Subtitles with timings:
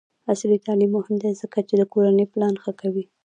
[0.29, 3.03] عصري تعلیم مهم دی ځکه چې د کورنۍ پلان ښه کوي.